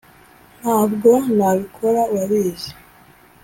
ntabwo 0.59 1.09
nabikora 1.37 2.01
urabizi. 2.13 2.71